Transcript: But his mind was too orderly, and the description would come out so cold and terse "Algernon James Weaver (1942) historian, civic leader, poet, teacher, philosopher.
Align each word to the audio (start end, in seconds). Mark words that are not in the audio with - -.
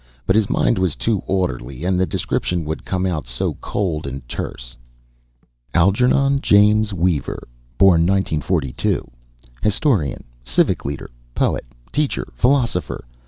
But 0.25 0.35
his 0.35 0.49
mind 0.49 0.79
was 0.79 0.95
too 0.95 1.21
orderly, 1.27 1.85
and 1.85 1.99
the 1.99 2.07
description 2.07 2.65
would 2.65 2.85
come 2.85 3.05
out 3.05 3.27
so 3.27 3.53
cold 3.61 4.07
and 4.07 4.27
terse 4.27 4.75
"Algernon 5.75 6.41
James 6.41 6.91
Weaver 6.91 7.47
(1942) 7.77 9.07
historian, 9.61 10.23
civic 10.43 10.85
leader, 10.85 11.11
poet, 11.35 11.65
teacher, 11.91 12.27
philosopher. 12.35 13.05